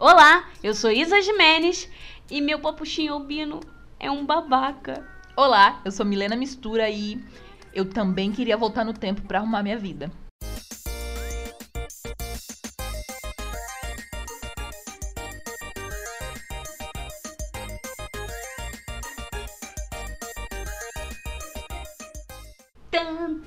[0.00, 1.88] Olá, eu sou Isa Jimenez
[2.30, 3.58] e meu papuchinho albino
[3.98, 5.04] é um babaca.
[5.36, 7.20] Olá, eu sou Milena Mistura e
[7.74, 10.08] eu também queria voltar no tempo pra arrumar minha vida.
[22.92, 23.42] Tan,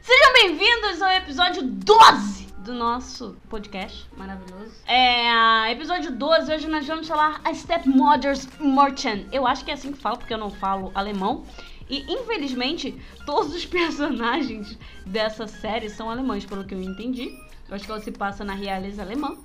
[0.00, 4.72] Sejam bem-vindos ao episódio 12 do nosso podcast maravilhoso.
[4.86, 9.26] É, episódio 12, hoje nós vamos falar a Stepmother's Merchant.
[9.30, 11.44] Eu acho que é assim que fala, porque eu não falo alemão.
[11.86, 17.38] E infelizmente, todos os personagens dessa série são alemães, pelo que eu entendi.
[17.68, 19.36] Eu acho que ela se passa na realeza alemã.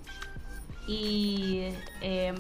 [0.88, 2.34] E é,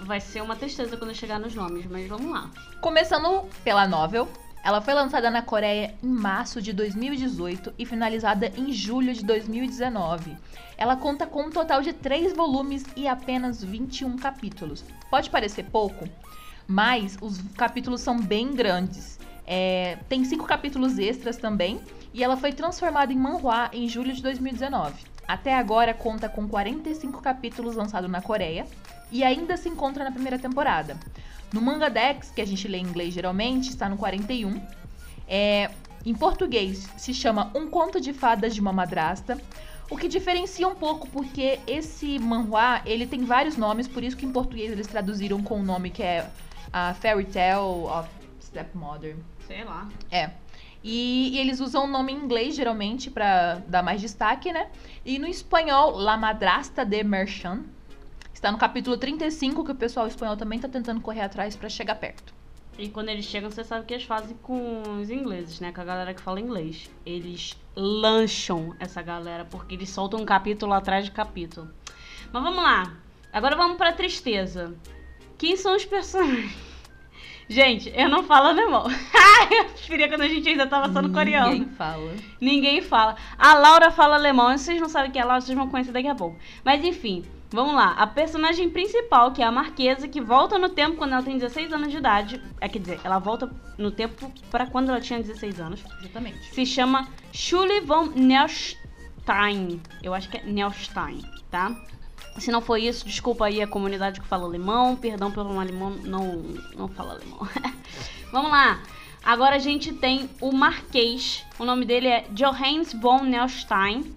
[0.00, 2.50] vai ser uma tristeza quando eu chegar nos nomes, mas vamos lá.
[2.80, 4.28] Começando pela novel,
[4.62, 10.36] ela foi lançada na Coreia em março de 2018 e finalizada em julho de 2019.
[10.78, 14.84] Ela conta com um total de 3 volumes e apenas 21 capítulos.
[15.10, 16.08] Pode parecer pouco,
[16.66, 19.18] mas os capítulos são bem grandes.
[19.44, 21.80] É, tem 5 capítulos extras também
[22.14, 24.94] e ela foi transformada em manhwa em julho de 2019.
[25.26, 28.66] Até agora conta com 45 capítulos lançados na Coreia
[29.10, 30.96] e ainda se encontra na primeira temporada.
[31.52, 34.60] No Manga Dex, que a gente lê em inglês geralmente, está no 41.
[35.28, 35.70] É,
[36.04, 39.38] em português se chama Um Conto de Fadas de uma Madrasta,
[39.90, 44.24] o que diferencia um pouco porque esse manhwa, ele tem vários nomes, por isso que
[44.24, 46.28] em português eles traduziram com o nome que é
[46.72, 48.08] a Fairy Tale of
[48.40, 49.16] Stepmother.
[49.46, 49.88] Sei lá.
[50.10, 50.30] É.
[50.82, 54.68] E, e eles usam o nome em inglês, geralmente, para dar mais destaque, né?
[55.04, 57.62] E no espanhol, La Madrasta de Merchan.
[58.42, 61.94] Está no capítulo 35, que o pessoal espanhol também tá tentando correr atrás para chegar
[61.94, 62.34] perto.
[62.76, 65.70] E quando eles chegam, você sabe o que eles fazem com os ingleses, né?
[65.70, 66.90] Com a galera que fala inglês.
[67.06, 71.70] Eles lancham essa galera, porque eles soltam um capítulo atrás de capítulo.
[72.32, 72.92] Mas vamos lá.
[73.32, 74.74] Agora vamos pra tristeza.
[75.38, 76.52] Quem são os personagens?
[77.48, 78.86] Gente, eu não falo alemão.
[79.56, 81.52] eu preferia quando a gente ainda tava só no coreano.
[81.52, 82.16] Ninguém fala.
[82.40, 83.14] Ninguém fala.
[83.38, 84.50] A Laura fala alemão.
[84.58, 86.36] Vocês não sabem o que é Laura, vocês vão conhecer daqui a pouco.
[86.64, 87.92] Mas enfim, vamos lá.
[87.92, 91.72] A personagem principal, que é a Marquesa, que volta no tempo quando ela tem 16
[91.72, 92.42] anos de idade.
[92.60, 95.84] É, quer dizer, ela volta no tempo para quando ela tinha 16 anos.
[96.00, 96.54] Exatamente.
[96.54, 99.80] Se chama Schule von Neustein.
[100.02, 101.76] Eu acho que é Neustein, tá?
[102.38, 104.96] Se não for isso, desculpa aí a comunidade que fala alemão.
[104.96, 106.42] Perdão pelo alemão não,
[106.76, 107.46] não fala alemão.
[108.32, 108.80] Vamos lá.
[109.22, 111.44] Agora a gente tem o Marquês.
[111.58, 114.14] O nome dele é Johannes von Neustein.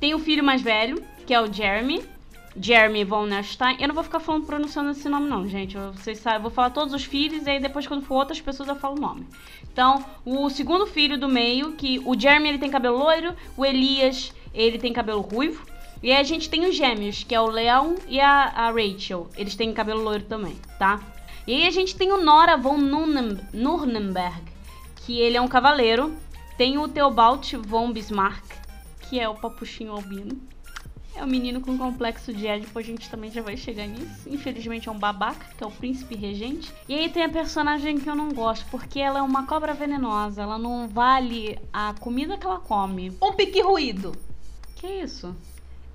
[0.00, 2.13] Tem o filho mais velho, que é o Jeremy.
[2.60, 3.76] Jeremy von Neustein.
[3.80, 5.76] Eu não vou ficar falando pronunciando esse nome, não, gente.
[5.76, 8.68] Vocês sabem, eu vou falar todos os filhos e aí depois, quando for outras pessoas,
[8.68, 9.26] eu falo o nome.
[9.72, 14.32] Então, o segundo filho do meio, que o Jeremy ele tem cabelo loiro, o Elias
[14.52, 15.64] ele tem cabelo ruivo.
[16.02, 19.28] E aí a gente tem os gêmeos, que é o Leão e a, a Rachel.
[19.36, 21.00] Eles têm cabelo loiro também, tá?
[21.46, 24.42] E aí a gente tem o Nora von Nurnenberg,
[24.96, 26.14] que ele é um cavaleiro.
[26.56, 28.44] Tem o Theobald von Bismarck,
[29.00, 30.53] que é o papuchinho albino.
[31.16, 34.28] É o menino com complexo de Édipo, a gente também já vai chegar nisso.
[34.28, 36.72] Infelizmente é um babaca, que é o príncipe regente.
[36.88, 40.42] E aí tem a personagem que eu não gosto, porque ela é uma cobra venenosa.
[40.42, 43.16] Ela não vale a comida que ela come.
[43.22, 44.12] Um pique ruído.
[44.74, 45.34] Que isso?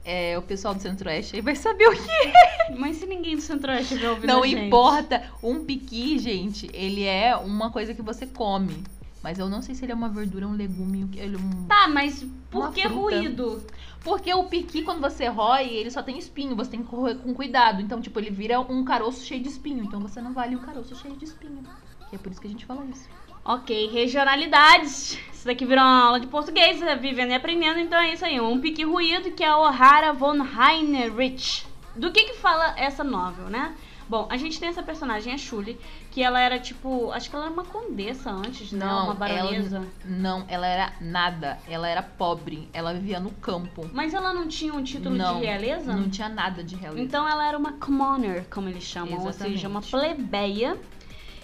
[0.05, 2.75] É, o pessoal do Centro-Oeste aí vai saber o que é.
[2.77, 4.65] Mas se ninguém do Centro-Oeste vai ouvir Não a gente?
[4.67, 5.29] importa.
[5.43, 8.81] Um piqui, gente, ele é uma coisa que você come.
[9.21, 11.65] Mas eu não sei se ele é uma verdura, um legume, ele é um...
[11.67, 12.95] Tá, mas por que fruta.
[12.95, 13.63] ruído?
[14.03, 16.55] Porque o piqui, quando você rói, ele só tem espinho.
[16.55, 17.81] Você tem que correr com cuidado.
[17.81, 19.83] Então, tipo, ele vira um caroço cheio de espinho.
[19.83, 21.63] Então, você não vale um caroço cheio de espinho.
[22.11, 23.09] E é por isso que a gente fala isso.
[23.43, 25.17] Ok, regionalidades.
[25.33, 28.39] Isso daqui virou uma aula de português, é vivendo e aprendendo, então é isso aí.
[28.39, 31.65] Um pique ruído que é o Hara von Heinrich.
[31.95, 33.75] Do que que fala essa novel, né?
[34.09, 37.11] Bom, a gente tem essa personagem, a Shuli, que ela era tipo.
[37.11, 38.83] Acho que ela era uma condessa antes, né?
[38.83, 39.77] Uma baronesa.
[39.77, 41.59] ela não, ela era nada.
[41.69, 42.67] Ela era pobre.
[42.73, 43.87] Ela vivia no campo.
[43.93, 45.95] Mas ela não tinha um título não, de realeza?
[45.95, 47.03] Não tinha nada de realeza.
[47.03, 49.57] Então ela era uma commoner, como eles chamam, ou Exatamente.
[49.57, 50.75] seja, uma plebeia.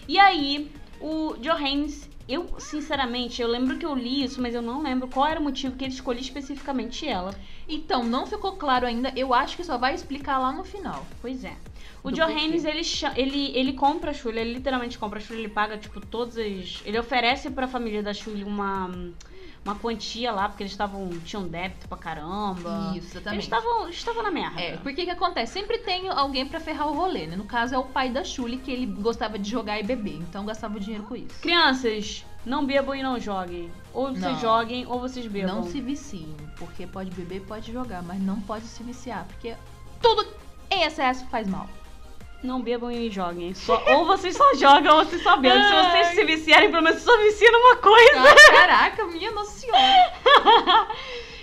[0.08, 4.82] E aí, o Johannes, eu sinceramente, eu lembro que eu li isso, mas eu não
[4.82, 7.36] lembro qual era o motivo que ele escolheu especificamente ela.
[7.70, 9.14] Então, não ficou claro ainda.
[9.16, 11.06] Eu acho que só vai explicar lá no final.
[11.22, 11.56] Pois é.
[12.06, 13.20] O Johannes, porquê.
[13.20, 16.38] ele, ele, ele compra a Shuli, ele literalmente compra a Shuli, ele paga, tipo, todas
[16.38, 16.82] as...
[16.86, 18.90] Ele oferece pra família da Shuli uma,
[19.66, 22.94] uma quantia lá, porque eles estavam tinham débito pra caramba.
[22.96, 23.34] Isso, exatamente.
[23.34, 24.62] Eles estavam estavam na merda.
[24.62, 25.54] É, porque que acontece?
[25.54, 27.36] Sempre tem alguém pra ferrar o rolê, né?
[27.36, 30.46] No caso é o pai da Shuli, que ele gostava de jogar e beber, então
[30.46, 31.40] gastava o dinheiro com isso.
[31.42, 33.72] Crianças, Não bebam e não joguem.
[33.92, 34.40] Ou vocês Não.
[34.40, 35.56] joguem ou vocês bebam.
[35.56, 39.56] Não se viciem, porque pode beber, pode jogar, mas não pode se viciar, porque
[40.00, 40.28] tudo
[40.70, 41.68] em excesso faz mal.
[42.46, 43.54] Não bebam e joguem.
[43.54, 45.64] Só- ou vocês só jogam ou vocês só bebem.
[45.64, 48.22] Se vocês se viciarem, pelo menos só viciam numa coisa.
[48.22, 50.12] Ah, caraca, minha nossa senhora.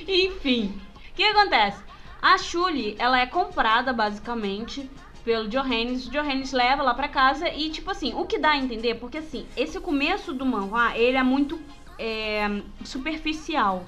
[0.06, 1.82] Enfim, o que acontece?
[2.20, 4.88] A Shuli, ela é comprada basicamente
[5.24, 6.06] pelo Johannes.
[6.06, 9.18] O Johannes leva lá pra casa e, tipo assim, o que dá a entender, porque
[9.18, 11.60] assim, esse começo do manhwa, ele é muito
[11.98, 13.84] é, superficial.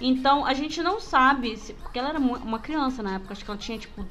[0.00, 3.50] Então, a gente não sabe, se, porque ela era uma criança na época, acho que
[3.50, 4.06] ela tinha, tipo,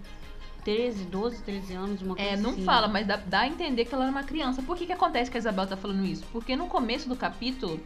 [0.68, 2.66] 13, 12, 13 anos, uma coisa É, não assim.
[2.66, 4.62] fala, mas dá, dá a entender que ela era uma criança.
[4.62, 6.26] Por que, que acontece que a Isabel tá falando isso?
[6.30, 7.80] Porque no começo do capítulo,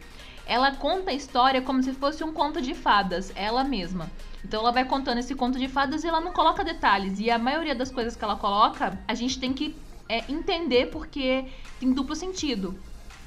[0.44, 4.10] ela conta a história como se fosse um conto de fadas, ela mesma.
[4.44, 7.20] Então ela vai contando esse conto de fadas e ela não coloca detalhes.
[7.20, 9.76] E a maioria das coisas que ela coloca, a gente tem que
[10.08, 11.44] é, entender porque
[11.78, 12.76] tem duplo sentido.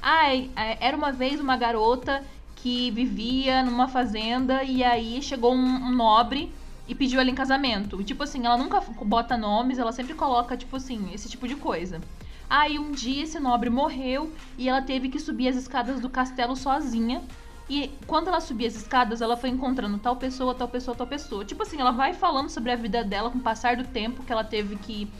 [0.02, 2.22] Ai, é, era uma vez uma garota
[2.56, 6.52] que vivia numa fazenda e aí chegou um, um nobre
[6.88, 8.00] e pediu ela em casamento.
[8.00, 11.56] E, tipo assim, ela nunca bota nomes, ela sempre coloca, tipo assim, esse tipo de
[11.56, 12.00] coisa.
[12.48, 16.54] Aí um dia esse nobre morreu e ela teve que subir as escadas do castelo
[16.54, 17.22] sozinha.
[17.68, 21.44] E quando ela subia as escadas, ela foi encontrando tal pessoa, tal pessoa, tal pessoa.
[21.44, 24.32] Tipo assim, ela vai falando sobre a vida dela com o passar do tempo que
[24.32, 25.10] ela teve que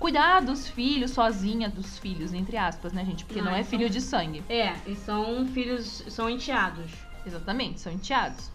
[0.00, 3.24] cuidar dos filhos sozinha, dos filhos, entre aspas, né, gente?
[3.24, 4.42] Porque Não, não, é filho de sangue.
[4.48, 6.90] É, e são filhos, são enteados.
[7.24, 8.50] Exatamente, são enteados.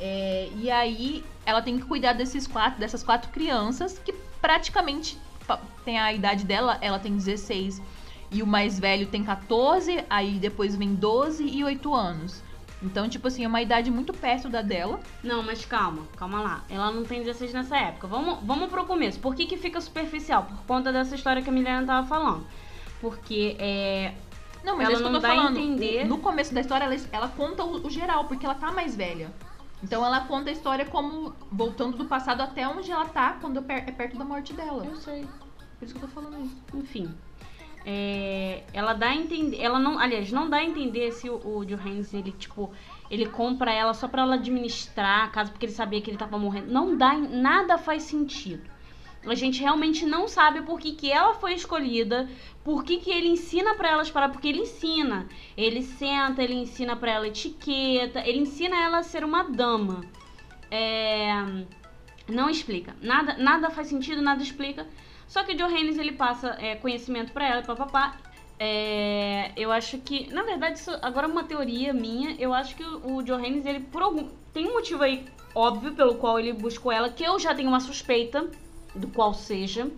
[0.00, 5.18] É, e aí ela tem que cuidar desses quatro, dessas quatro crianças que praticamente
[5.84, 7.82] tem a idade dela, ela tem 16
[8.30, 12.42] e o mais velho tem 14, aí depois vem 12 e 8 anos.
[12.82, 15.00] Então, tipo assim, é uma idade muito perto da dela.
[15.22, 16.64] Não, mas calma, calma lá.
[16.70, 18.06] Ela não tem 16 nessa época.
[18.06, 19.18] Vamos, vamos pro começo.
[19.20, 20.44] Por que, que fica superficial?
[20.44, 22.46] Por conta dessa história que a Milena tava falando.
[23.00, 24.14] Porque é.
[24.64, 25.58] Não, mas Ela é isso que não eu tô dá a falando.
[25.58, 26.04] entender.
[26.06, 29.30] No começo da história, ela, ela conta o, o geral, porque ela tá mais velha.
[29.82, 33.78] Então ela conta a história como voltando do passado até onde ela tá quando é
[33.86, 34.84] é perto da morte dela.
[34.84, 35.26] Eu sei.
[35.78, 36.56] Por isso que eu tô falando isso.
[36.74, 37.14] Enfim.
[37.84, 39.60] É, ela dá a entender.
[39.60, 39.98] Ela não.
[39.98, 42.70] Aliás, não dá a entender se o, o Johannes, ele, tipo,
[43.10, 46.38] ele compra ela só pra ela administrar a casa, porque ele sabia que ele tava
[46.38, 46.70] morrendo.
[46.70, 47.14] Não dá.
[47.16, 48.68] Nada faz sentido.
[49.26, 52.28] A gente realmente não sabe por que, que ela foi escolhida,
[52.64, 55.28] por que, que ele ensina pra ela as paradas, porque ele ensina.
[55.56, 60.00] Ele senta, ele ensina pra ela etiqueta, ele ensina ela a ser uma dama.
[60.70, 61.32] É,
[62.28, 62.96] não explica.
[63.02, 64.86] Nada, nada faz sentido, nada explica.
[65.26, 68.16] Só que o Johannes ele passa é, conhecimento pra ela, papapá.
[68.58, 72.36] É, eu acho que, na verdade, isso agora é uma teoria minha.
[72.38, 74.28] Eu acho que o, o Johannes, ele por algum.
[74.52, 77.80] Tem um motivo aí óbvio pelo qual ele buscou ela, que eu já tenho uma
[77.80, 78.48] suspeita
[78.94, 79.90] do qual seja.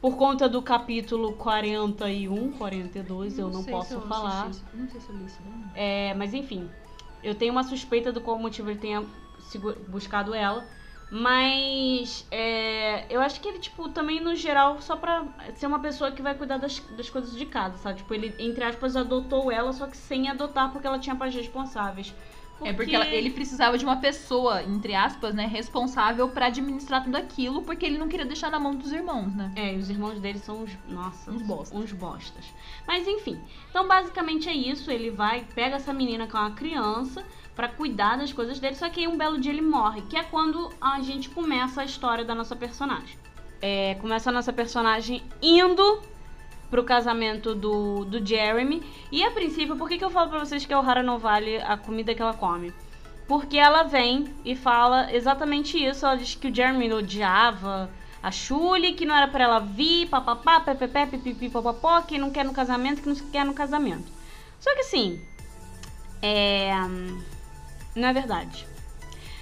[0.00, 4.46] Por conta do capítulo 41, 42, eu não posso eu falar.
[4.46, 4.64] assisti.
[4.74, 5.42] Não sei se eu li isso.
[5.44, 5.70] não.
[5.74, 6.70] É, mas enfim,
[7.22, 9.04] eu tenho uma suspeita do qual motivo ele tenha
[9.88, 10.64] buscado ela.
[11.12, 15.26] Mas é, eu acho que ele, tipo, também no geral, só pra
[15.56, 17.98] ser uma pessoa que vai cuidar das, das coisas de casa, sabe?
[17.98, 22.14] Tipo, ele, entre aspas, adotou ela, só que sem adotar porque ela tinha pais responsáveis.
[22.62, 27.16] É porque ela- ele precisava de uma pessoa, entre aspas, né, responsável pra administrar tudo
[27.16, 29.50] aquilo, porque ele não queria deixar na mão dos irmãos, né?
[29.56, 30.70] É, e os irmãos dele são uns.
[30.88, 31.78] Nossa, Uns bostas.
[31.78, 32.44] Uns bostas.
[32.86, 33.38] Mas enfim.
[33.70, 34.90] Então, basicamente é isso.
[34.90, 37.24] Ele vai, pega essa menina que é uma criança
[37.56, 38.74] pra cuidar das coisas dele.
[38.74, 41.84] Só que aí um belo dia ele morre, que é quando a gente começa a
[41.84, 43.18] história da nossa personagem.
[43.62, 46.02] É, começa a nossa personagem indo
[46.70, 48.82] pro casamento do, do Jeremy.
[49.10, 51.58] E a princípio, por que, que eu falo pra vocês que a O'Hara não vale
[51.58, 52.72] a comida que ela come?
[53.26, 56.06] Porque ela vem e fala exatamente isso.
[56.06, 57.90] Ela diz que o Jeremy odiava
[58.22, 62.44] a Shuli, que não era pra ela vir, papapá, pepepé, pipipi, papapó, que não quer
[62.44, 64.10] no casamento, que não quer no casamento.
[64.58, 65.20] Só que assim,
[66.22, 66.72] é...
[67.94, 68.69] Não é verdade.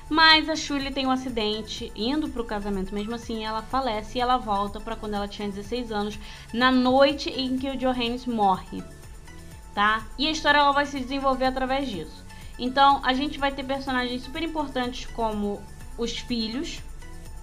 [0.09, 2.95] Mas a Shuli tem um acidente indo pro casamento.
[2.95, 6.19] Mesmo assim, ela falece e ela volta pra quando ela tinha 16 anos,
[6.53, 8.83] na noite em que o Johannes morre,
[9.75, 10.07] tá?
[10.17, 12.25] E a história ela vai se desenvolver através disso.
[12.59, 15.63] Então, a gente vai ter personagens super importantes como
[15.97, 16.81] os filhos,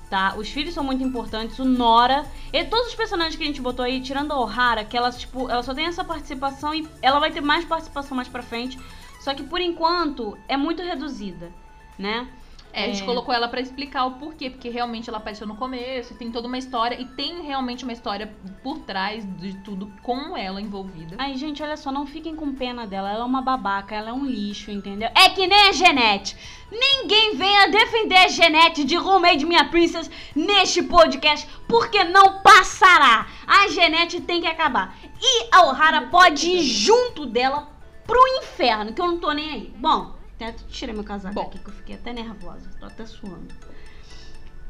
[0.09, 0.35] tá?
[0.35, 3.85] Os filhos são muito importantes, o Nora, e todos os personagens que a gente botou
[3.85, 7.31] aí, tirando a O'Hara, que ela, tipo, ela só tem essa participação e ela vai
[7.31, 8.77] ter mais participação mais pra frente,
[9.19, 11.51] só que por enquanto é muito reduzida,
[11.97, 12.27] né?
[12.75, 13.05] É, a gente É.
[13.05, 16.57] colocou ela pra explicar o porquê, porque realmente ela apareceu no começo, tem toda uma
[16.57, 21.15] história, e tem realmente uma história por trás de tudo com ela envolvida.
[21.17, 23.09] Ai, gente, olha só, não fiquem com pena dela.
[23.09, 25.09] Ela é uma babaca, ela é um lixo, entendeu?
[25.15, 26.35] É que nem a Genete.
[26.69, 33.27] Ninguém venha defender a Genete de Roommate Minha Princess neste podcast, porque não passará.
[33.47, 34.97] A Genete tem que acabar.
[35.21, 37.69] E a O'Hara pode ir junto dela
[38.05, 39.73] pro inferno, que eu não tô nem aí.
[39.77, 41.47] Bom, até tirei meu casaco Bom.
[41.47, 42.69] aqui, que eu fiquei até nervosa.
[42.79, 43.47] Tô até suando.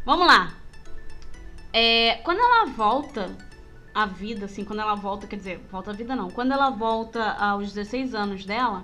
[0.05, 0.53] Vamos lá.
[1.74, 3.36] É, quando ela volta
[3.93, 6.29] à vida, assim, quando ela volta, quer dizer, volta à vida não.
[6.29, 8.81] Quando ela volta aos 16 anos dela,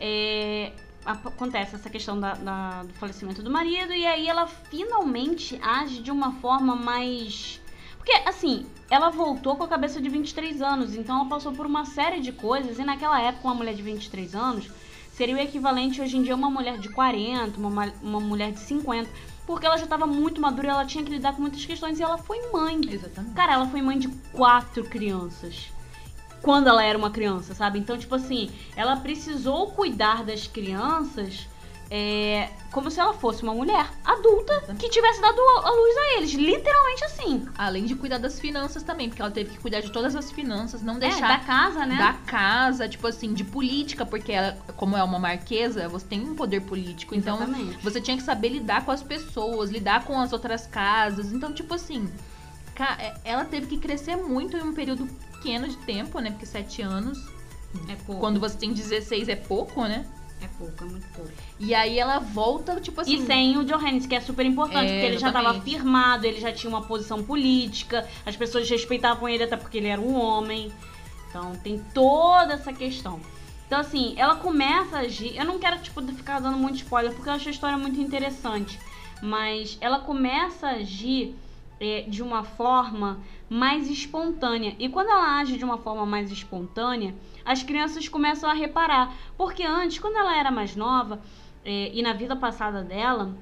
[0.00, 0.72] é,
[1.04, 6.10] acontece essa questão da- da- do falecimento do marido e aí ela finalmente age de
[6.10, 7.60] uma forma mais.
[7.96, 11.84] Porque, assim, ela voltou com a cabeça de 23 anos, então ela passou por uma
[11.84, 14.70] série de coisas e naquela época uma mulher de 23 anos
[15.16, 18.52] seria o equivalente hoje em dia a uma mulher de 40, uma, ma- uma mulher
[18.52, 19.08] de 50,
[19.46, 22.02] porque ela já estava muito madura e ela tinha que lidar com muitas questões e
[22.02, 22.78] ela foi mãe.
[22.88, 23.34] Exatamente.
[23.34, 25.68] Cara, ela foi mãe de quatro crianças.
[26.42, 27.78] Quando ela era uma criança, sabe?
[27.78, 31.48] Então, tipo assim, ela precisou cuidar das crianças
[31.88, 36.32] é, como se ela fosse uma mulher adulta que tivesse dado a luz a eles.
[36.32, 37.46] Literalmente assim.
[37.56, 40.82] Além de cuidar das finanças também, porque ela teve que cuidar de todas as finanças,
[40.82, 41.96] não É, deixar da casa, né?
[41.96, 46.34] da casa, tipo assim, de política, porque ela, como é uma marquesa, você tem um
[46.34, 47.14] poder político.
[47.14, 47.78] Então, Exatamente.
[47.84, 51.32] você tinha que saber lidar com as pessoas, lidar com as outras casas.
[51.32, 52.10] Então, tipo assim,
[52.98, 56.30] é- ela teve que crescer muito em um período pequeno de tempo, né?
[56.32, 57.18] Porque sete anos,
[57.88, 58.20] É pouco.
[58.20, 60.04] quando você tem 16 é pouco, né?
[60.40, 61.30] É pouco, é muito pouco.
[61.58, 63.16] E aí ela volta, tipo assim.
[63.22, 65.70] E sem o Johannes, que é super importante, É, porque ele já estava exatamente.
[65.70, 70.00] firmado, ele já tinha uma posição política, as pessoas respeitavam ele até porque ele era
[70.00, 70.70] um homem.
[71.30, 73.20] Então tem toda essa questão.
[73.66, 75.36] Então, assim, ela começa a agir.
[75.36, 78.78] Eu não quero, tipo, ficar dando muito spoiler, porque eu acho a história muito interessante.
[79.20, 81.34] Mas ela começa a agir
[81.80, 84.74] é, de uma forma mais espontânea.
[84.78, 87.14] E quando ela age de uma forma mais espontânea,
[87.44, 89.14] as crianças começam a reparar.
[89.36, 91.20] Porque antes, quando ela era mais nova,
[91.64, 93.36] é, e na vida passada dela,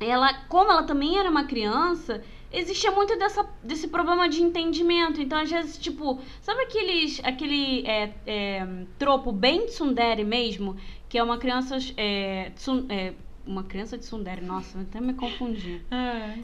[0.00, 5.20] ela, como ela também era uma criança, existia muito dessa, desse problema de entendimento.
[5.20, 8.66] Então, às vezes, tipo, sabe aqueles, aquele é, é,
[8.98, 10.76] tropo bem tsundere mesmo?
[11.08, 11.76] Que é uma criança.
[11.96, 13.14] É, tsun- é,
[13.46, 15.80] uma criança de tsundere, nossa, até me confundi.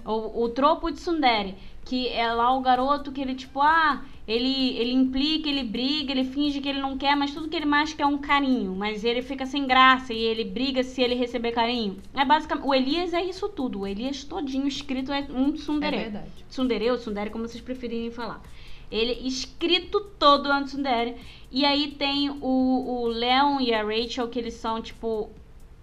[0.05, 4.76] O, o tropo de Sundere, que é lá o garoto que ele, tipo, ah, ele,
[4.76, 7.93] ele implica, ele briga, ele finge que ele não quer, mas tudo que ele mais
[7.95, 8.75] quer é um carinho.
[8.75, 11.99] Mas ele fica sem graça e ele briga se ele receber carinho.
[12.14, 12.67] É basicamente.
[12.67, 13.81] O Elias é isso tudo.
[13.81, 15.97] O Elias todinho escrito é um É tsundere.
[15.97, 16.31] verdade.
[16.50, 18.43] Tsundere ou tsundere, como vocês preferirem falar.
[18.90, 21.14] Ele escrito todo é um tsundere.
[21.50, 25.31] E aí tem o, o Leon e a Rachel, que eles são, tipo...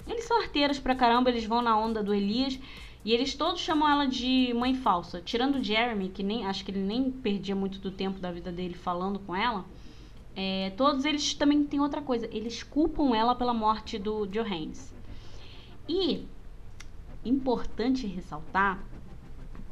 [0.07, 2.59] Eles são arteiras pra caramba, eles vão na onda do Elias.
[3.03, 5.21] E eles todos chamam ela de mãe falsa.
[5.21, 8.51] Tirando o Jeremy, que nem acho que ele nem perdia muito do tempo da vida
[8.51, 9.65] dele falando com ela.
[10.35, 12.27] é, todos eles também têm outra coisa.
[12.31, 14.93] Eles culpam ela pela morte do Johannes.
[15.87, 16.25] E
[17.23, 18.83] importante ressaltar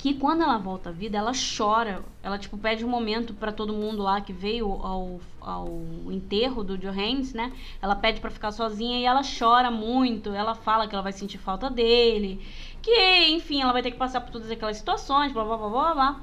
[0.04, 2.04] que quando ela volta à vida, ela chora.
[2.22, 5.70] Ela, tipo, pede um momento pra todo mundo lá que veio ao, ao
[6.12, 7.54] enterro do Johannes, né?
[7.82, 10.34] Ela pede pra ficar sozinha e ela chora muito.
[10.34, 12.46] Ela fala que ela vai sentir falta dele.
[12.82, 15.94] Que, enfim, ela vai ter que passar por todas aquelas situações, blá, blá, blá, blá,
[15.94, 16.22] blá.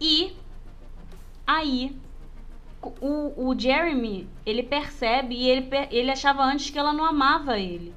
[0.00, 0.34] E
[1.46, 1.94] aí,
[3.02, 7.92] o, o Jeremy, ele percebe e ele, ele achava antes que ela não amava ele.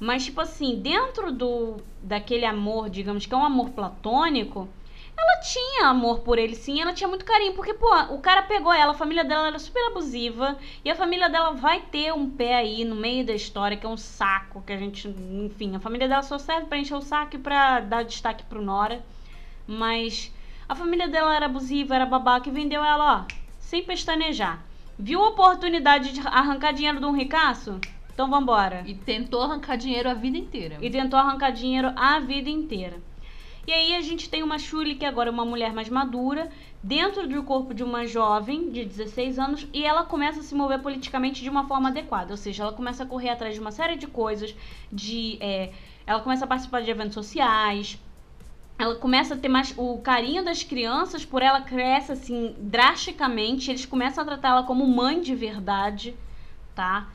[0.00, 4.66] Mas, tipo assim, dentro do daquele amor, digamos que é um amor platônico,
[5.14, 8.72] ela tinha amor por ele sim, ela tinha muito carinho, porque, pô, o cara pegou
[8.72, 12.54] ela, a família dela era super abusiva, e a família dela vai ter um pé
[12.54, 16.08] aí no meio da história, que é um saco, que a gente, enfim, a família
[16.08, 19.04] dela só serve pra encher o saco e pra dar destaque pro Nora,
[19.66, 20.34] mas
[20.66, 24.64] a família dela era abusiva, era babaca, e vendeu ela, ó, sem pestanejar.
[24.98, 27.78] Viu a oportunidade de arrancar dinheiro de um ricaço?
[28.20, 28.82] Então vambora.
[28.86, 30.76] E tentou arrancar dinheiro a vida inteira.
[30.82, 33.00] E tentou arrancar dinheiro a vida inteira.
[33.66, 36.50] E aí a gente tem uma Shuli, que agora é uma mulher mais madura,
[36.82, 40.80] dentro do corpo de uma jovem de 16 anos, e ela começa a se mover
[40.80, 42.32] politicamente de uma forma adequada.
[42.32, 44.54] Ou seja, ela começa a correr atrás de uma série de coisas,
[44.92, 45.38] de.
[45.40, 45.72] é,
[46.06, 47.98] ela começa a participar de eventos sociais.
[48.78, 49.72] Ela começa a ter mais.
[49.78, 53.70] O carinho das crianças por ela cresce assim drasticamente.
[53.70, 56.14] Eles começam a tratar ela como mãe de verdade,
[56.74, 57.08] tá?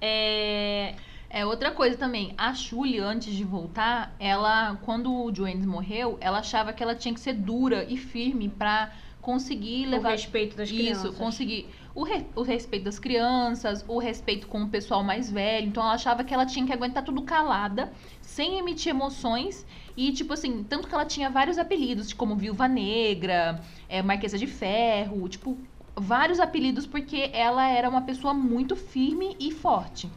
[0.00, 0.94] É,
[1.28, 2.34] É outra coisa também.
[2.36, 7.14] A Shuli, antes de voltar, ela, quando o Joannes morreu, ela achava que ela tinha
[7.14, 11.10] que ser dura e firme pra conseguir o levar respeito das crianças.
[11.10, 15.66] isso, conseguir o, re- o respeito das crianças, o respeito com o pessoal mais velho.
[15.68, 19.66] Então ela achava que ela tinha que aguentar tudo calada, sem emitir emoções.
[19.96, 24.46] E, tipo assim, tanto que ela tinha vários apelidos, como Viúva Negra, é, Marquesa de
[24.46, 25.58] Ferro, tipo,
[25.96, 30.10] vários apelidos porque ela era uma pessoa muito firme e forte.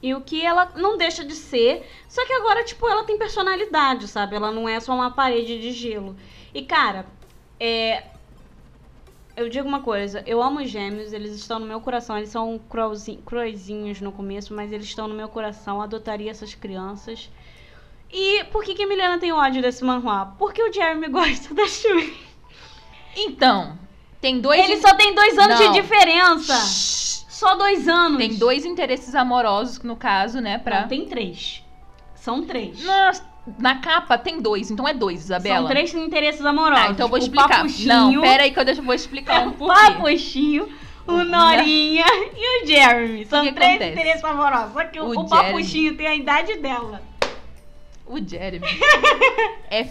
[0.00, 4.06] E o que ela não deixa de ser, só que agora, tipo, ela tem personalidade,
[4.06, 4.36] sabe?
[4.36, 6.16] Ela não é só uma parede de gelo.
[6.54, 7.04] E, cara,
[7.58, 8.04] é.
[9.36, 12.60] eu digo uma coisa, eu amo os gêmeos, eles estão no meu coração, eles são
[13.24, 17.28] cruelzinhos no começo, mas eles estão no meu coração, adotaria essas crianças.
[18.10, 20.34] E por que, que a Milena tem ódio desse manhua?
[20.38, 22.16] Porque o Jeremy gosta da Shuri.
[23.16, 23.76] Então,
[24.20, 24.60] tem dois.
[24.64, 25.72] Ele só tem dois anos Não.
[25.72, 26.54] de diferença.
[26.66, 27.24] Shhh.
[27.28, 28.18] Só dois anos.
[28.18, 30.58] Tem dois interesses amorosos, no caso, né?
[30.58, 30.82] Pra.
[30.82, 31.62] Não, tem três.
[32.16, 32.82] São três.
[32.84, 33.12] Na,
[33.58, 35.58] na capa tem dois, então é dois, Isabela.
[35.60, 36.84] São três interesses amorosos.
[36.86, 37.48] Tá, então eu vou O explicar.
[37.48, 39.74] Papuchinho, Não, pera aí que eu deixo, vou explicar um o porquê.
[39.92, 40.68] Papuchinho,
[41.06, 42.04] o Norinha
[42.36, 43.24] e o Jeremy.
[43.26, 43.92] São que três acontece?
[43.92, 44.72] interesses amorosos.
[44.72, 47.00] Só que o, O o Papuchinho tem a idade dela.
[48.04, 48.66] O Jeremy
[49.70, 49.86] é,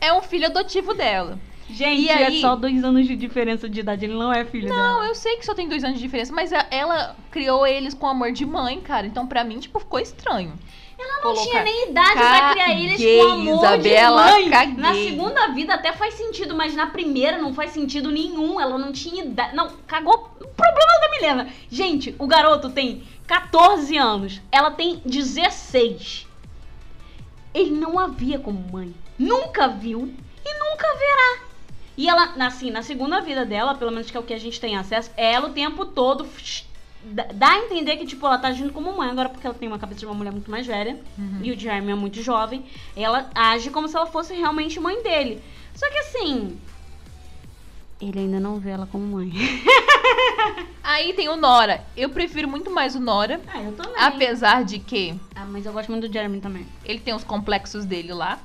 [0.00, 1.38] é um filho adotivo dela.
[1.72, 4.04] Gente, E aí- é só dois anos de diferença de idade.
[4.04, 5.06] Ele não é filho Não, dela.
[5.08, 8.06] eu sei que só tem dois anos de diferença, mas a- ela criou eles com
[8.06, 9.06] amor de mãe, cara.
[9.06, 10.52] Então pra mim, tipo, ficou estranho.
[10.98, 14.50] Ela não não tinha nem idade pra criar eles Caguei, com amor Isabela, de mãe.
[14.50, 14.74] caguei.
[14.76, 18.60] Na segunda vida até faz sentido, mas na primeira não faz sentido nenhum.
[18.60, 19.56] Ela não tinha idade.
[19.56, 20.30] Não, cagou.
[20.38, 21.48] O problema é da Milena.
[21.70, 24.42] Gente, o garoto tem 14 anos.
[24.52, 26.26] Ela tem 16.
[27.54, 28.94] Ele não a via como mãe.
[29.18, 30.12] Nunca viu
[30.44, 31.49] e nunca verá.
[32.00, 34.58] E ela, assim, na segunda vida dela, pelo menos que é o que a gente
[34.58, 36.26] tem acesso, ela o tempo todo
[37.34, 39.78] dá a entender que, tipo, ela tá agindo como mãe agora porque ela tem uma
[39.78, 40.98] cabeça de uma mulher muito mais velha
[41.42, 42.64] e o Jeremy é muito jovem.
[42.96, 45.42] Ela age como se ela fosse realmente mãe dele.
[45.74, 46.58] Só que assim.
[48.00, 49.30] Ele ainda não vê ela como mãe.
[50.82, 51.84] Aí tem o Nora.
[51.94, 53.92] Eu prefiro muito mais o Nora, Ah, eu também.
[54.02, 56.66] apesar de que Ah, mas eu gosto muito do Jeremy também.
[56.82, 58.38] ele tem os complexos dele lá.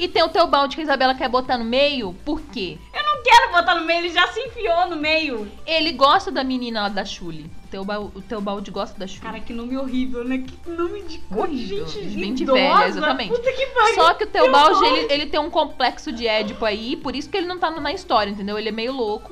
[0.00, 2.78] E tem o Teobaldi que a Isabela quer botar no meio, por quê?
[2.90, 5.46] Eu não quero botar no meio, ele já se enfiou no meio.
[5.66, 7.50] Ele gosta da menina lá da Chuli.
[7.66, 9.20] O Teobaldi, o Teobaldi gosta da Chuli.
[9.20, 10.38] Cara, que nome horrível, né?
[10.38, 12.58] Que nome de Horrível, gente de gente idosa.
[12.58, 13.28] velha, exatamente.
[13.28, 13.94] Puta que pariu.
[13.94, 14.98] Só que o Teobaldi, Teobaldi.
[15.00, 17.92] ele, ele tem um complexo de Édipo aí, por isso que ele não tá na
[17.92, 18.58] história, entendeu?
[18.58, 19.30] Ele é meio louco.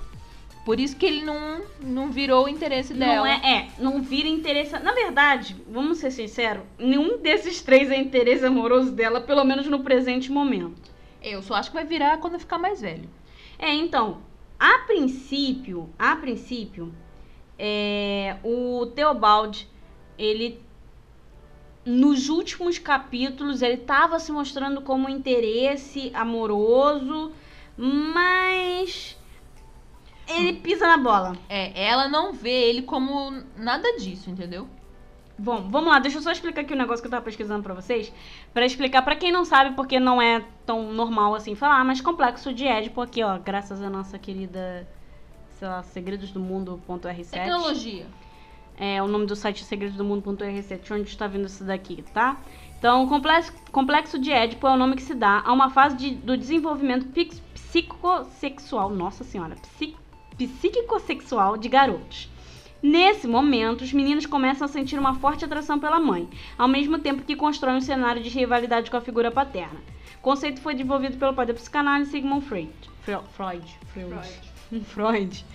[0.69, 3.17] Por isso que ele não, não virou o interesse dela.
[3.17, 4.79] Não é, é, não vira interesse.
[4.79, 9.83] Na verdade, vamos ser sinceros, nenhum desses três é interesse amoroso dela, pelo menos no
[9.83, 10.93] presente momento.
[11.23, 13.09] Eu só acho que vai virar quando ficar mais velho.
[13.59, 14.19] É, então,
[14.61, 16.95] a princípio, a princípio,
[17.59, 19.67] é, o Theobald,
[20.19, 20.61] ele
[21.83, 27.33] nos últimos capítulos ele tava se mostrando como interesse amoroso,
[27.75, 29.18] mas
[30.29, 31.37] ele pisa na bola.
[31.49, 34.69] É, ela não vê ele como nada disso, entendeu?
[35.41, 37.73] Bom, vamos lá, deixa eu só explicar aqui o negócio que eu tava pesquisando pra
[37.75, 38.13] vocês,
[38.53, 42.53] Pra explicar pra quem não sabe, porque não é tão normal assim falar, mas complexo
[42.53, 44.89] de Édipo aqui, ó, graças à nossa querida,
[45.51, 47.31] sei lá, segredosdomundo.r7.
[47.31, 48.07] Tecnologia.
[48.77, 52.37] É o nome do site segredosdomundo.r7, onde está vindo isso daqui, tá?
[52.79, 56.15] Então, complexo, complexo de Édipo é o nome que se dá a uma fase de-
[56.17, 57.07] do desenvolvimento
[57.55, 59.97] psicossexual, nossa senhora, psi-
[60.47, 62.29] psicossexual de garotos.
[62.83, 67.23] Nesse momento, os meninos começam a sentir uma forte atração pela mãe, ao mesmo tempo
[67.25, 69.81] que constroem um cenário de rivalidade com a figura paterna.
[70.19, 72.71] O conceito foi desenvolvido pelo pai da psicanálise Sigmund Freud.
[73.03, 73.79] Fre- Freud.
[73.93, 74.85] Freud.
[74.85, 75.45] Freud.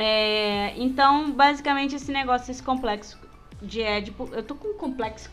[0.00, 3.18] É, então, basicamente, esse negócio, esse complexo
[3.60, 4.28] de Édipo.
[4.32, 5.28] Eu tô com um complexo.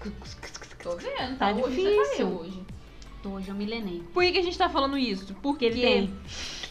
[0.82, 2.28] Tô vendo, Tá Hoje você difícil.
[2.28, 2.64] tá hoje.
[3.22, 4.02] Tô, hoje eu milenei.
[4.12, 5.36] Por que, que a gente tá falando isso?
[5.36, 6.14] Porque Porque ele tem.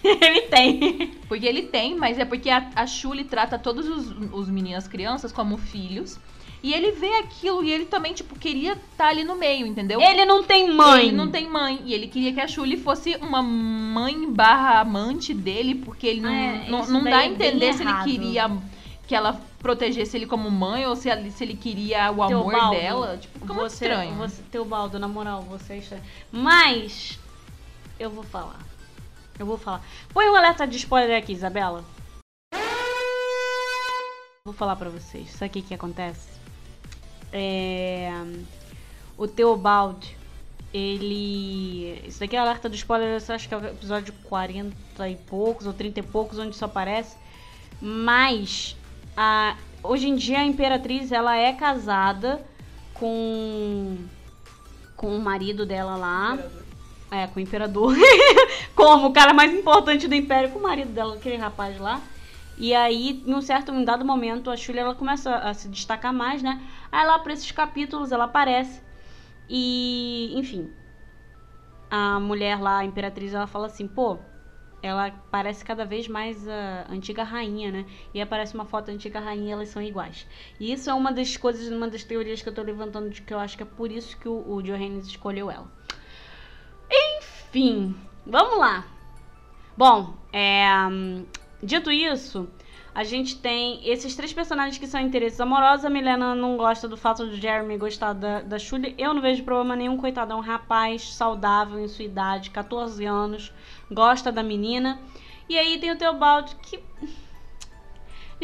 [0.21, 1.09] ele tem.
[1.29, 4.88] Porque ele tem, mas é porque a, a Shuli trata todos os, os meninos, as
[4.88, 6.19] crianças, como filhos.
[6.62, 10.01] E ele vê aquilo e ele também, tipo, queria estar ali no meio, entendeu?
[10.01, 11.09] Ele não tem mãe.
[11.09, 11.79] Ele não tem mãe.
[11.85, 16.31] E ele queria que a Shuli fosse uma mãe barra amante dele, porque ele não,
[16.31, 18.05] É, não, não dá a é entender se ele errado.
[18.05, 18.51] queria
[19.07, 23.19] que ela protegesse ele como mãe ou se, ele- se ele queria o amor dela.
[23.21, 24.14] Tipo, fica muito Você, estranho.
[24.14, 26.03] você, Teobaldo, na moral, você é estranho.
[26.33, 27.19] Mas,
[28.01, 28.59] eu vou falar.
[29.38, 29.85] Eu vou falar.
[30.12, 31.85] Põe um alerta de spoiler aqui, Isabela.
[34.44, 35.31] Vou falar pra vocês.
[35.31, 36.29] Sabe o que que acontece?
[37.33, 38.11] É...
[39.16, 40.16] O Teobald,
[40.73, 42.03] ele...
[42.07, 45.66] Isso daqui é alerta de spoiler, eu acho que é o episódio 40 e poucos,
[45.66, 47.16] ou 30 e poucos, onde isso aparece.
[47.81, 48.77] Mas,
[49.16, 49.57] a...
[49.83, 52.44] hoje em dia a Imperatriz, ela é casada
[52.92, 53.97] com...
[54.97, 56.38] Com o marido dela lá.
[57.14, 57.94] É, com o imperador.
[58.74, 62.00] Como o cara mais importante do império, com o marido dela, aquele rapaz lá.
[62.59, 65.68] E aí, em um certo, em um dado momento, a Shulha, ela começa a se
[65.68, 66.61] destacar mais, né?
[66.90, 68.83] Aí lá, pra esses capítulos, ela aparece.
[69.48, 70.72] E, enfim,
[71.90, 74.18] a mulher lá, a imperatriz, ela fala assim, pô,
[74.83, 77.87] ela parece cada vez mais a antiga rainha, né?
[78.12, 80.27] E aparece uma foto da antiga rainha e elas são iguais.
[80.59, 83.33] E isso é uma das coisas, uma das teorias que eu tô levantando, de que
[83.33, 85.70] eu acho que é por isso que o, o Johannes escolheu ela.
[86.94, 87.94] Enfim,
[88.26, 88.87] vamos lá.
[89.76, 90.62] Bom, é,
[91.64, 92.46] Dito isso,
[92.94, 95.87] a gente tem esses três personagens que são interesses amorosos.
[95.87, 98.59] A Milena não gosta do fato do Jeremy gostar da, da.
[98.98, 100.37] Eu não vejo problema nenhum, coitado.
[100.37, 103.50] Um rapaz saudável em sua idade, 14 anos,
[103.90, 105.00] gosta da menina.
[105.48, 106.78] E aí tem o Teobaldo que.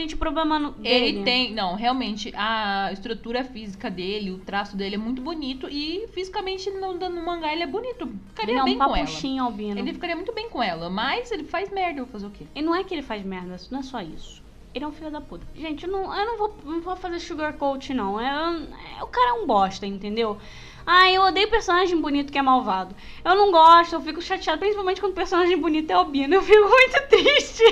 [0.00, 1.04] Gente, o problema no- dele.
[1.18, 6.06] Ele tem, não, realmente, a estrutura física dele, o traço dele é muito bonito e
[6.14, 8.08] fisicamente no, no mangá ele é bonito.
[8.28, 9.44] Ficaria bem com ela.
[9.44, 9.78] albino.
[9.78, 12.46] Ele ficaria muito bem com ela, mas ele faz merda, eu vou fazer o quê?
[12.54, 14.42] E não é que ele faz merda, não é só isso.
[14.74, 15.44] Ele é um filho da puta.
[15.54, 18.20] Gente, eu não, eu não, vou, não vou fazer sugarcoat, não.
[18.20, 18.26] É,
[18.98, 20.38] é- o cara é um bosta, entendeu?
[20.86, 22.94] Ah, eu odeio personagem bonito que é malvado.
[23.24, 26.34] Eu não gosto, eu fico chateada, principalmente quando o personagem bonito é albino.
[26.36, 27.64] Eu fico muito triste.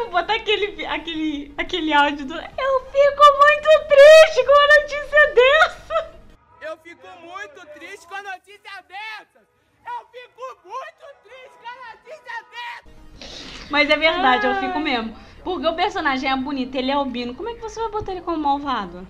[0.00, 2.34] Vou botar aquele, aquele, aquele áudio do.
[2.34, 6.20] Eu fico muito triste com a notícia dessa.
[6.62, 9.46] Eu fico muito triste com a notícia dessas!
[9.86, 13.68] Eu fico muito triste com a notícia dessas!
[13.70, 15.14] Mas é verdade, eu fico mesmo.
[15.44, 17.34] Porque o personagem é bonito, ele é albino.
[17.34, 19.06] Como é que você vai botar ele como malvado?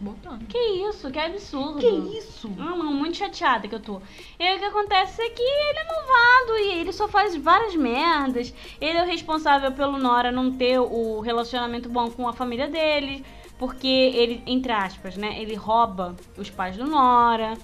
[0.00, 0.46] Botando.
[0.46, 1.78] Que isso, que absurdo.
[1.78, 2.48] Que isso?
[2.50, 4.00] Não, não, muito chateada que eu tô.
[4.38, 7.74] E aí o que acontece é que ele é malvado e ele só faz várias
[7.74, 8.52] merdas.
[8.80, 13.24] Ele é o responsável pelo Nora não ter o relacionamento bom com a família dele.
[13.58, 15.40] Porque ele, entre aspas, né?
[15.40, 17.56] Ele rouba os pais do Nora.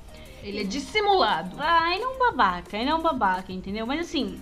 [0.43, 1.57] Ele é dissimulado.
[1.59, 3.87] Ah, ele é um babaca, ele é um babaca, entendeu?
[3.87, 4.41] Mas assim,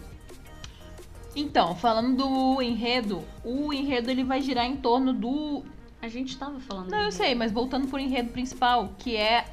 [1.34, 5.64] Então, falando do enredo, o enredo ele vai girar em torno do.
[6.00, 6.90] A gente tava falando.
[6.90, 9.44] Não, eu sei, mas voltando pro enredo principal, que é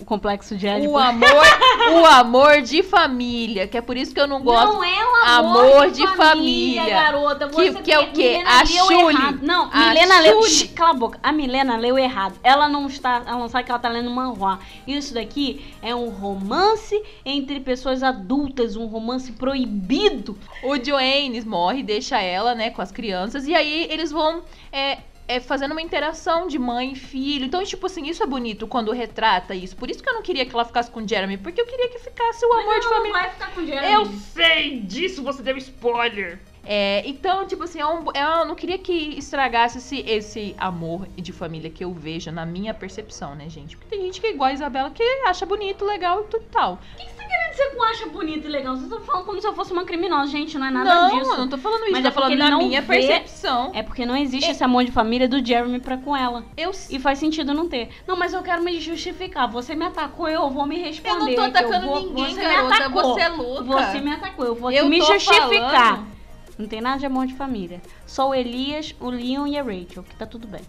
[0.00, 0.92] O complexo de Édipo.
[0.92, 1.28] o amor,
[2.02, 4.74] o amor de família, que é por isso que eu não gosto.
[4.74, 6.84] Não é um amor, Amor de, de família, família.
[6.86, 7.48] garota.
[7.48, 8.38] Que- Você que é o quê?
[8.38, 9.38] Milena A leu errado.
[9.42, 10.42] Não, A Milena leu...
[10.42, 10.50] Shully.
[10.68, 11.18] Shh, Cala a boca.
[11.22, 12.38] A Milena leu errado.
[12.42, 13.22] Ela não está...
[13.26, 14.58] Ela não sabe que ela tá lendo manhua.
[14.86, 18.76] Isso daqui é um romance entre pessoas adultas.
[18.76, 20.36] Um romance proibido.
[20.62, 25.40] O Joannes morre, deixa ela, né, com as crianças, e aí eles vão é, é,
[25.40, 27.44] fazendo uma interação de mãe e filho.
[27.46, 29.76] Então, tipo assim, isso é bonito quando retrata isso.
[29.76, 31.88] Por isso que eu não queria que ela ficasse com o Jeremy, porque eu queria
[31.88, 33.12] que ficasse o amor de família.
[33.12, 33.92] vai ficar com o Jeremy.
[33.92, 36.38] Eu sei disso, você deu spoiler.
[36.66, 41.30] É, então, tipo assim, é um- eu não queria que estragasse esse, esse amor de
[41.30, 43.76] família que eu vejo na minha percepção, né, gente?
[43.76, 46.46] Porque tem gente que é igual a Isabela que acha bonito, legal e tudo e
[46.50, 46.74] tal.
[46.94, 47.13] O que você
[47.54, 48.76] dizer com acha bonito e legal?
[48.76, 50.30] Você tá falando como se eu fosse uma criminosa.
[50.30, 51.30] Gente, não é nada não, disso.
[51.32, 53.70] eu não tô falando isso, Mas tô é falando não minha vê- percepção.
[53.74, 56.44] É porque não existe esse amor de família do Jeremy pra com ela.
[56.56, 57.88] Eu E faz sentido não ter.
[58.06, 59.48] Não, mas eu quero me justificar.
[59.50, 61.18] Você me atacou, eu vou me Eu responder.
[61.18, 62.68] não tô eu atacando vou- ninguém, você garota.
[62.68, 63.02] Me atacou.
[63.14, 63.64] Você é louca.
[63.64, 64.44] Você me atacou.
[64.46, 65.96] Eu vou Eu me justificar.
[65.96, 66.14] falando-
[66.58, 67.80] Não tem nada de amor de família.
[68.06, 70.60] Só o Elias, o Leon e a Rachel, que tá tudo bem.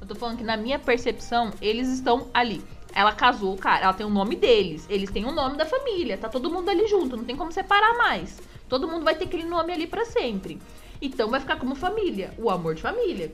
[0.00, 2.62] Eu tô falando que na minha percepção, eles estão ali.
[2.94, 4.86] Ela casou, cara, ela tem o nome deles.
[4.88, 6.18] Eles têm o nome da família.
[6.18, 8.40] Tá todo mundo ali junto, não tem como separar mais.
[8.68, 10.60] Todo mundo vai ter aquele nome ali pra sempre.
[11.00, 12.32] Então vai ficar como família.
[12.38, 13.32] O amor de família.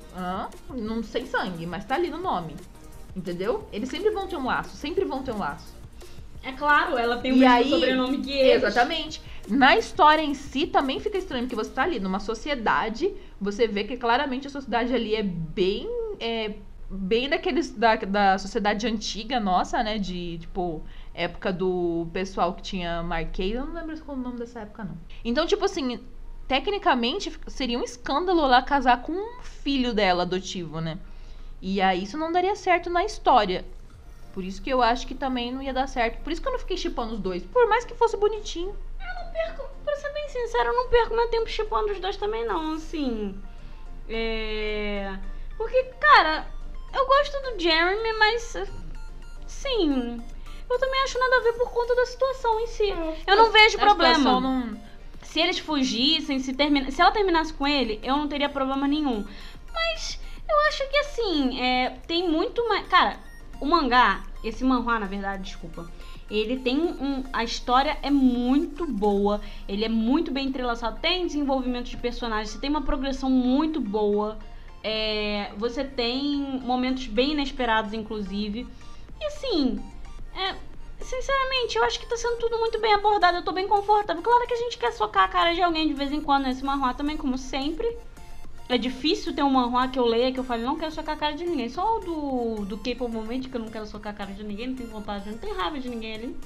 [0.75, 2.57] Não sem sangue, mas tá ali no nome.
[3.15, 3.69] Entendeu?
[3.73, 5.77] Eles sempre vão ter um laço, sempre vão ter um laço.
[6.43, 9.21] É claro, ela tem o mesmo sobrenome que Exatamente.
[9.49, 13.85] Na história em si também fica estranho, porque você tá ali numa sociedade, você vê
[13.85, 15.89] que claramente a sociedade ali é bem.
[16.21, 16.55] É,
[16.91, 17.71] bem daqueles.
[17.71, 19.99] Da, da sociedade antiga nossa, né?
[19.99, 20.83] De, tipo,
[21.15, 23.55] época do pessoal que tinha Marquês.
[23.55, 24.97] Eu não lembro qual o nome dessa época, não.
[25.25, 26.01] Então, tipo assim,
[26.47, 30.99] tecnicamente seria um escândalo ela casar com um filho dela adotivo, né?
[31.61, 33.65] E aí isso não daria certo na história.
[34.33, 36.23] Por isso que eu acho que também não ia dar certo.
[36.23, 37.43] Por isso que eu não fiquei chipando os dois.
[37.45, 38.75] Por mais que fosse bonitinho.
[39.33, 42.75] perco, pra ser bem sincero, eu não perco meu tempo chipando os dois também, não.
[42.75, 43.35] Assim.
[44.09, 45.19] É.
[45.57, 46.47] Porque, cara,
[46.93, 48.57] eu gosto do Jeremy, mas.
[49.47, 50.23] Sim.
[50.71, 52.89] Eu também acho nada a ver por conta da situação em si.
[53.27, 54.41] Eu não vejo problema.
[54.41, 54.81] não-
[55.23, 56.91] Se eles fugissem, se, termina...
[56.91, 59.27] se ela terminasse com ele, eu não teria problema nenhum.
[59.73, 62.87] Mas eu acho que assim, é, tem muito mais.
[62.89, 63.19] Cara,
[63.61, 65.91] o mangá, esse manhwa, na verdade, desculpa.
[66.31, 67.25] Ele tem um.
[67.33, 69.41] A história é muito boa.
[69.67, 71.01] Ele é muito bem entrelaçado.
[71.01, 72.55] Tem desenvolvimento de personagens.
[72.61, 74.39] Tem uma progressão muito boa.
[74.83, 78.67] É, você tem momentos bem inesperados, inclusive.
[79.21, 79.83] E assim.
[80.35, 80.55] É,
[81.01, 83.39] sinceramente, eu acho que tá sendo tudo muito bem abordado.
[83.39, 84.23] Eu tô bem confortável.
[84.23, 86.65] Claro que a gente quer socar a cara de alguém de vez em quando nesse
[86.65, 87.97] manhwa também, como sempre.
[88.69, 91.19] É difícil ter um manhwa que eu leia que eu fale, não quero socar a
[91.19, 91.71] cara de ninguém.
[91.71, 94.69] Só o do, do K-pop Moment que eu não quero socar a cara de ninguém,
[94.69, 96.37] não tenho vontade, não tenho raiva de ninguém ali.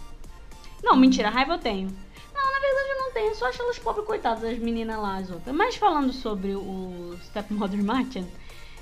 [0.82, 1.88] Não, mentira, raiva eu tenho.
[2.34, 5.16] Não, na verdade eu não tenho, eu só acho elas pobres coitadas, as meninas lá,
[5.16, 5.54] as outras.
[5.54, 8.26] Mas falando sobre o Stepmother Martin,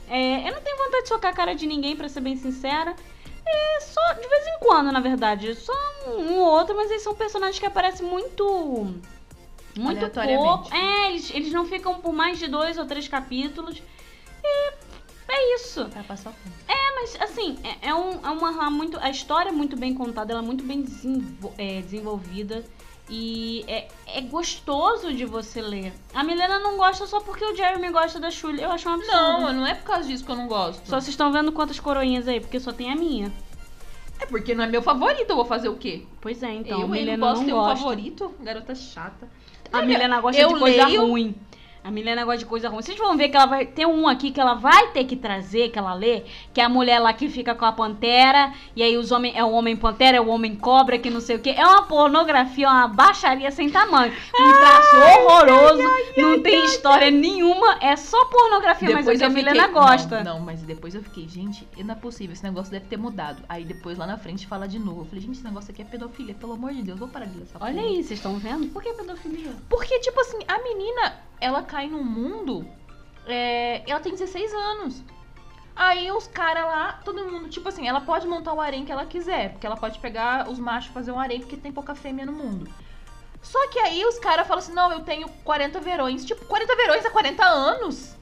[0.09, 2.95] é, eu não tenho vontade de socar a cara de ninguém, pra ser bem sincera.
[3.47, 5.55] É só de vez em quando, na verdade.
[5.55, 5.73] Só
[6.07, 8.95] um, um ou outro, mas eles são personagens que aparecem muito
[9.77, 10.75] Muito pouco.
[10.75, 13.83] É, eles, eles não ficam por mais de dois ou três capítulos.
[14.43, 14.73] E
[15.29, 15.85] é isso.
[15.87, 16.57] Pra passar o tempo.
[16.69, 18.99] É, mas assim, é, é um, é uma muito.
[19.01, 22.65] A história é muito bem contada, ela é muito bem desenvol- é, desenvolvida.
[23.13, 25.93] E é, é gostoso de você ler.
[26.15, 28.63] A Milena não gosta só porque o Jeremy gosta da Shully.
[28.63, 29.17] Eu acho um absurdo.
[29.17, 30.87] Não, não é por causa disso que eu não gosto.
[30.89, 33.33] Só vocês estão vendo quantas coroinhas aí, porque só tem a minha.
[34.21, 36.05] É porque não é meu favorito, eu vou fazer o quê?
[36.21, 36.73] Pois é, então.
[36.73, 37.77] eu, a eu Milena não posso não ter um gosta.
[37.79, 38.35] favorito?
[38.41, 39.29] Garota chata.
[39.73, 41.35] A Olha, Milena gosta eu de coisa leio- ruim.
[41.83, 42.83] A Milena gosta de coisa ruim.
[42.83, 45.71] Vocês vão ver que ela vai ter um aqui que ela vai ter que trazer,
[45.71, 48.99] que ela lê, que é a mulher lá que fica com a pantera, e aí
[48.99, 51.49] os homens é o homem pantera, é o homem cobra, que não sei o que.
[51.49, 54.13] É uma pornografia, uma baixaria sem tamanho.
[54.13, 55.89] Um traço horroroso,
[56.19, 60.23] não tem história nenhuma, é só pornografia, mas é o que a Milena fiquei- gosta.
[60.23, 63.43] Não, não, mas depois eu fiquei, gente, não é possível, esse negócio deve ter mudado.
[63.49, 65.01] Aí depois lá na frente fala de novo.
[65.01, 67.37] Eu falei, gente, esse negócio aqui é pedofilia, pelo amor de Deus, vou parar de
[67.39, 67.87] ler essa Olha porra.
[67.87, 68.67] aí, vocês estão vendo?
[68.69, 69.51] Por que pedofilia?
[69.69, 72.67] Porque, tipo assim, a menina, ela cai num mundo.
[73.27, 75.03] é, ela tem 16 anos.
[75.75, 79.07] Aí os caras lá, todo mundo, tipo assim, ela pode montar o harém que ela
[79.07, 79.53] quiser.
[79.53, 82.33] Porque ela pode pegar os machos e fazer um harém, porque tem pouca fêmea no
[82.33, 82.71] mundo.
[83.43, 86.25] Só que aí os caras falam assim: não, eu tenho 40 verões.
[86.25, 88.17] Tipo, 40 verões há 40 anos.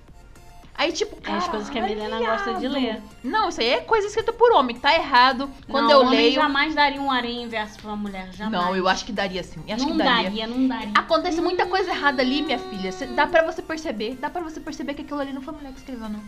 [0.78, 3.02] Aí, tipo, É as coisas que a Milena gosta de ler.
[3.24, 5.50] Não, isso aí é coisa escrita por homem, tá errado.
[5.68, 6.34] Quando não, eu homem leio.
[6.36, 8.64] jamais daria um harém inverso pra uma mulher, jamais.
[8.64, 9.60] Não, eu acho que daria sim.
[9.68, 10.22] Acho não que daria.
[10.22, 10.92] daria, não daria.
[10.94, 12.92] Acontece muita coisa errada ali, minha filha.
[13.16, 14.14] Dá pra você perceber.
[14.20, 16.22] Dá pra você perceber que aquilo ali não foi a mulher que escreveu, não.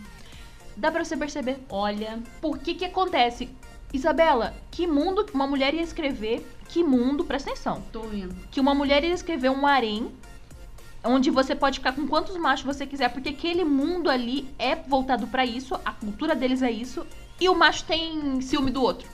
[0.75, 1.57] Dá pra você perceber.
[1.69, 3.49] Olha, Por que que acontece?
[3.93, 6.45] Isabela, que mundo uma mulher ia escrever?
[6.67, 7.81] Que mundo, presta atenção.
[7.91, 8.35] tô vendo.
[8.49, 10.11] Que uma mulher ia escrever um harém
[11.03, 15.27] onde você pode ficar com quantos machos você quiser, porque aquele mundo ali é voltado
[15.27, 17.05] pra isso, a cultura deles é isso,
[17.39, 19.07] e o macho tem ciúme do outro.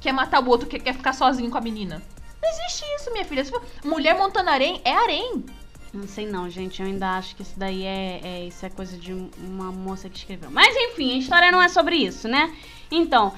[0.00, 2.02] Quer matar o outro, quer, quer ficar sozinho com a menina.
[2.42, 3.42] Não existe isso, minha filha.
[3.82, 5.42] Mulher montando harém, é harém.
[5.94, 6.82] Não sei não, gente.
[6.82, 10.18] Eu ainda acho que isso daí é, é- isso é coisa de uma moça que
[10.18, 10.50] escreveu.
[10.50, 12.54] Mas enfim, a história não é sobre isso, né?
[12.90, 13.32] Então,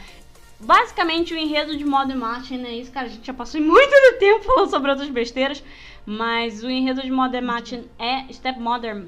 [0.58, 3.06] basicamente o enredo de Modern Martin é isso, cara.
[3.06, 5.62] A gente já passou muito do tempo falando sobre outras besteiras.
[6.06, 9.06] Mas o enredo de Modern Martin é Stepmother.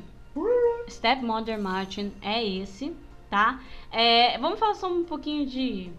[0.90, 2.94] Stepmother Martin é esse,
[3.30, 3.60] tá?
[3.92, 5.90] É, vamos falar só um pouquinho de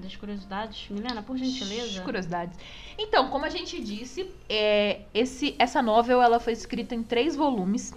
[0.00, 0.88] das curiosidades.
[0.88, 2.02] Milena, por gentileza.
[2.02, 2.58] Curiosidades.
[2.98, 7.92] Então, como a gente disse, é, esse, essa novel ela foi escrita em três volumes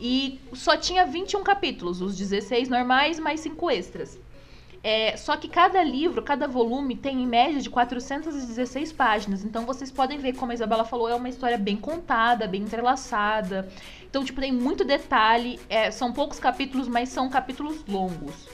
[0.00, 4.18] e só tinha 21 capítulos, os 16 normais mais 5 extras.
[4.88, 9.42] É, só que cada livro, cada volume tem em média de 416 páginas.
[9.42, 13.68] Então vocês podem ver, como a Isabela falou, é uma história bem contada, bem entrelaçada.
[14.08, 15.58] Então, tipo, tem muito detalhe.
[15.68, 18.46] é, são poucos capítulos, mas são capítulos longos.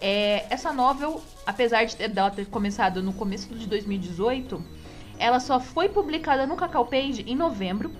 [0.00, 4.64] É, essa novel, apesar de dela ter começado no começo de 2018,
[5.18, 7.90] ela só foi publicada no Cacau Page em novembro.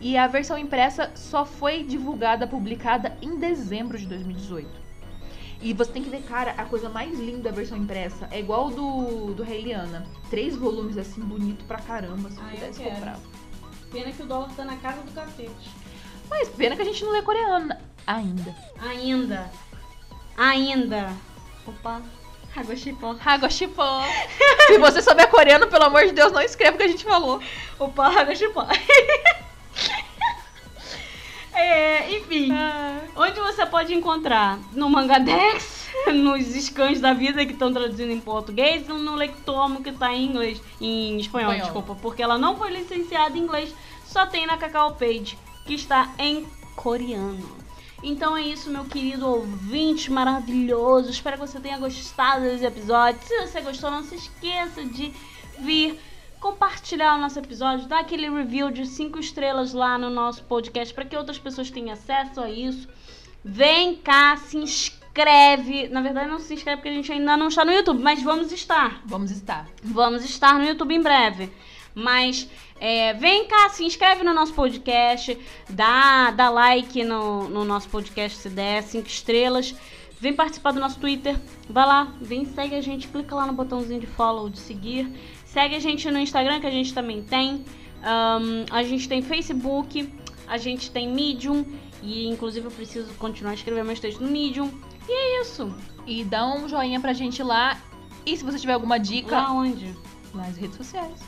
[0.00, 4.87] E a versão impressa só foi divulgada, publicada em dezembro de 2018.
[5.60, 8.70] E você tem que ver, cara, a coisa mais linda da versão impressa é igual
[8.70, 10.06] do, do Rei Liana.
[10.30, 13.18] Três volumes assim, bonito pra caramba, se Ah, pudesse comprar.
[13.90, 15.70] Pena que o dólar tá na casa do cacete.
[16.30, 17.74] Mas pena que a gente não lê coreano
[18.06, 18.54] ainda.
[18.80, 19.50] Ainda.
[20.36, 21.12] Ainda.
[21.66, 22.02] Opa.
[22.54, 23.16] Água chipó.
[23.24, 24.02] Hagoshipó.
[24.66, 27.40] Se você souber coreano, pelo amor de Deus, não escreva o que a gente falou.
[27.78, 28.66] Opa, chipó.
[31.58, 32.50] é, enfim.
[33.16, 34.58] Onde você pode encontrar?
[34.72, 39.92] No Mangadex, nos scans da vida que estão traduzindo em português, e no Lectomo que
[39.92, 41.64] tá em inglês, em espanhol, Espanhol.
[41.64, 43.74] desculpa, porque ela não foi licenciada em inglês,
[44.06, 47.58] só tem na Cacau Page, que está em coreano.
[48.02, 51.10] Então é isso, meu querido ouvinte maravilhoso.
[51.10, 53.20] Espero que você tenha gostado desse episódio.
[53.24, 55.12] Se você gostou, não se esqueça de
[55.58, 55.98] vir
[56.40, 61.04] compartilhar o nosso episódio, dar aquele review de 5 estrelas lá no nosso podcast para
[61.04, 62.88] que outras pessoas tenham acesso a isso.
[63.44, 65.88] Vem cá, se inscreve.
[65.88, 68.52] Na verdade, não se inscreve porque a gente ainda não está no YouTube, mas vamos
[68.52, 69.00] estar.
[69.04, 69.66] Vamos estar.
[69.82, 71.52] Vamos estar no YouTube em breve.
[71.94, 72.48] Mas
[72.80, 75.36] é, vem cá, se inscreve no nosso podcast,
[75.68, 79.74] dá, dá like no, no nosso podcast se der, 5 estrelas.
[80.20, 81.36] Vem participar do nosso Twitter.
[81.68, 85.12] Vai lá, vem, segue a gente, clica lá no botãozinho de follow, de seguir.
[85.58, 87.64] Segue a gente no Instagram, que a gente também tem.
[88.00, 90.08] Ahn, a gente tem Facebook,
[90.46, 91.64] a gente tem Medium.
[92.00, 94.70] E inclusive eu preciso continuar a escrever meus textos no Medium.
[95.08, 95.74] E é isso.
[96.06, 97.76] E dá um joinha pra gente lá.
[98.24, 99.92] E se você tiver alguma dica, Lá onde?
[100.32, 101.18] nas redes sociais.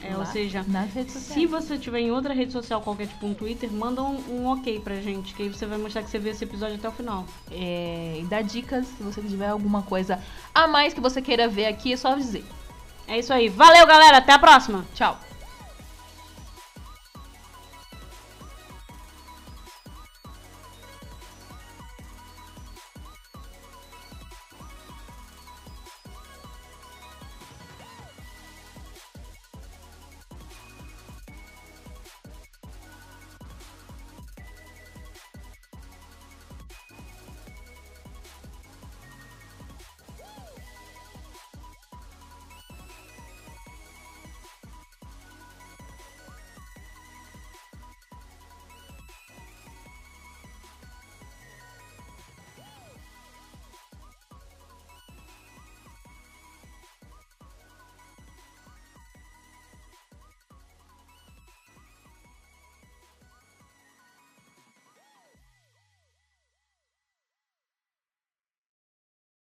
[0.00, 1.50] É, ou Lá, seja, nas redes Se sociais.
[1.50, 4.94] você tiver em outra rede social, qualquer tipo um Twitter, manda um, um ok pra
[4.96, 7.26] gente, que aí você vai mostrar que você viu esse episódio até o final.
[7.50, 10.18] É, e dá dicas, se você tiver alguma coisa
[10.54, 12.44] a mais que você queira ver aqui, é só dizer.
[13.12, 13.50] É isso aí.
[13.50, 14.16] Valeu, galera.
[14.16, 14.86] Até a próxima.
[14.94, 15.18] Tchau.